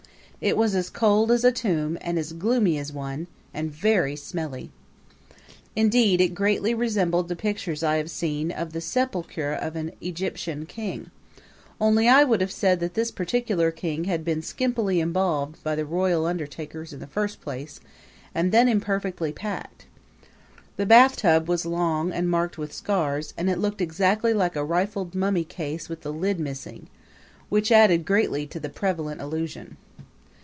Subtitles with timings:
[0.43, 4.71] It was as cold as a tomb and as gloomy as one, and very smelly.
[5.75, 10.65] Indeed it greatly resembled the pictures I have seen of the sepulcher of an Egyptian
[10.65, 11.11] king
[11.79, 15.85] only I would have said that this particular king had been skimpily embalmed by the
[15.85, 17.79] royal undertakers in the first place,
[18.33, 19.85] and then imperfectly packed.
[20.75, 25.13] The bathtub was long and marked with scars, and it looked exactly like a rifled
[25.13, 26.89] mummy case with the lid missing,
[27.49, 29.77] which added greatly to the prevalent illusion.